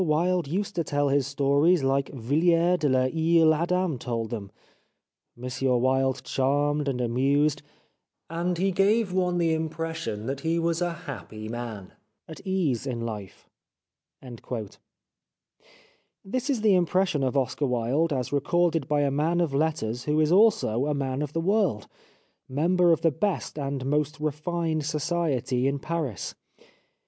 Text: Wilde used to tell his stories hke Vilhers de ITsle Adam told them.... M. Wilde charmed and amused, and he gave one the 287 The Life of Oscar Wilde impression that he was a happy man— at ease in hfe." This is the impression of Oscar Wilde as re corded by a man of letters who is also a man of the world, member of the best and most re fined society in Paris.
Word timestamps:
Wilde 0.03 0.47
used 0.47 0.73
to 0.77 0.83
tell 0.83 1.09
his 1.09 1.27
stories 1.27 1.83
hke 1.83 2.09
Vilhers 2.11 2.79
de 2.79 2.87
ITsle 2.89 3.53
Adam 3.55 3.99
told 3.99 4.31
them.... 4.31 4.49
M. 5.37 5.47
Wilde 5.79 6.23
charmed 6.23 6.87
and 6.87 6.99
amused, 6.99 7.61
and 8.27 8.57
he 8.57 8.71
gave 8.71 9.13
one 9.13 9.37
the 9.37 9.53
287 9.55 9.61
The 9.61 9.61
Life 9.61 9.75
of 9.75 9.75
Oscar 9.75 10.15
Wilde 10.15 10.25
impression 10.25 10.25
that 10.25 10.39
he 10.41 10.57
was 10.57 10.81
a 10.81 10.99
happy 11.11 11.47
man— 11.49 11.93
at 12.27 12.41
ease 12.43 12.87
in 12.87 13.01
hfe." 13.01 14.75
This 16.25 16.49
is 16.49 16.61
the 16.61 16.73
impression 16.73 17.21
of 17.23 17.37
Oscar 17.37 17.67
Wilde 17.67 18.11
as 18.11 18.33
re 18.33 18.39
corded 18.41 18.87
by 18.87 19.01
a 19.01 19.11
man 19.11 19.39
of 19.39 19.53
letters 19.53 20.05
who 20.05 20.19
is 20.19 20.31
also 20.31 20.87
a 20.87 20.95
man 20.95 21.21
of 21.21 21.33
the 21.33 21.39
world, 21.41 21.87
member 22.49 22.91
of 22.91 23.01
the 23.01 23.11
best 23.11 23.59
and 23.59 23.85
most 23.85 24.19
re 24.19 24.31
fined 24.31 24.83
society 24.83 25.67
in 25.67 25.77
Paris. 25.77 26.33